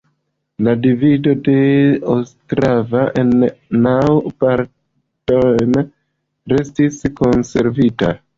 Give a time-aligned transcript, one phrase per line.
[0.67, 1.57] La divido de
[2.13, 3.35] Ostrava en
[3.83, 4.01] naŭ
[4.45, 5.79] partojn
[6.55, 8.13] restis konservita.